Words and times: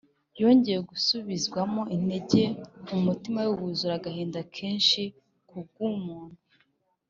Yongeye 0.41 0.79
gusubizwamo 0.89 1.81
intege, 1.95 2.43
Umutima 2.95 3.39
we 3.45 3.51
wuzura 3.59 3.93
agahinda 3.97 4.39
kenshi 4.55 5.01
kubw’umuntu 5.47 6.35